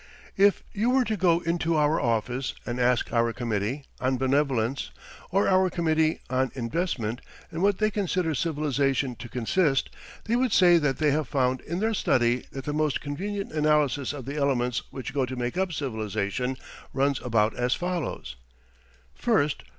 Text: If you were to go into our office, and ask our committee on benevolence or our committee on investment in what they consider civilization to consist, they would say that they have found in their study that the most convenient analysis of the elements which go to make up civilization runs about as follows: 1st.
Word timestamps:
If 0.35 0.63
you 0.73 0.89
were 0.89 1.03
to 1.03 1.15
go 1.15 1.41
into 1.41 1.75
our 1.75 1.99
office, 2.01 2.55
and 2.65 2.79
ask 2.79 3.13
our 3.13 3.31
committee 3.33 3.85
on 3.99 4.17
benevolence 4.17 4.89
or 5.29 5.47
our 5.47 5.69
committee 5.69 6.21
on 6.27 6.49
investment 6.55 7.21
in 7.51 7.61
what 7.61 7.77
they 7.77 7.91
consider 7.91 8.33
civilization 8.33 9.13
to 9.17 9.29
consist, 9.29 9.91
they 10.23 10.35
would 10.35 10.53
say 10.53 10.79
that 10.79 10.97
they 10.97 11.11
have 11.11 11.27
found 11.27 11.61
in 11.61 11.81
their 11.81 11.93
study 11.93 12.47
that 12.51 12.65
the 12.65 12.73
most 12.73 12.99
convenient 12.99 13.51
analysis 13.51 14.11
of 14.11 14.25
the 14.25 14.37
elements 14.37 14.81
which 14.89 15.13
go 15.13 15.23
to 15.23 15.35
make 15.35 15.55
up 15.55 15.71
civilization 15.71 16.57
runs 16.93 17.21
about 17.21 17.55
as 17.55 17.75
follows: 17.75 18.35
1st. 19.21 19.57